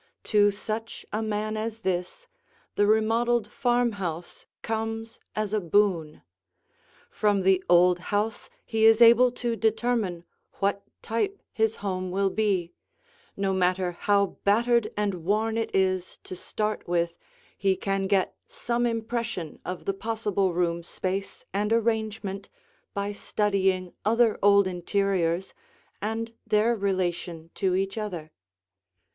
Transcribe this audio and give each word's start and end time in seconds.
To 0.23 0.49
such 0.49 1.05
a 1.13 1.21
man 1.21 1.55
as 1.55 1.81
this, 1.81 2.27
the 2.73 2.87
remodeled 2.87 3.47
farmhouse 3.47 4.47
comes 4.63 5.19
as 5.35 5.53
a 5.53 5.59
boon. 5.61 6.23
From 7.11 7.43
the 7.43 7.63
old 7.69 7.99
house 7.99 8.49
he 8.65 8.85
is 8.85 8.99
able 8.99 9.31
to 9.33 9.55
determine 9.55 10.23
what 10.53 10.81
type 11.03 11.39
his 11.53 11.75
home 11.85 12.09
will 12.09 12.31
be; 12.31 12.73
no 13.37 13.53
matter 13.53 13.91
how 13.91 14.37
battered 14.43 14.91
and 14.97 15.23
worn 15.23 15.55
it 15.55 15.69
is 15.71 16.17
to 16.23 16.35
start 16.35 16.87
with, 16.87 17.13
he 17.55 17.75
can 17.75 18.07
get 18.07 18.35
some 18.47 18.87
impression 18.87 19.59
of 19.63 19.85
the 19.85 19.93
possible 19.93 20.51
room 20.51 20.81
space 20.81 21.45
and 21.53 21.71
arrangement 21.71 22.49
by 22.95 23.11
studying 23.11 23.93
other 24.03 24.39
old 24.41 24.65
interiors 24.65 25.53
and 26.01 26.33
their 26.47 26.75
relation 26.75 27.51
to 27.53 27.75
each 27.75 27.99
other. 27.99 28.31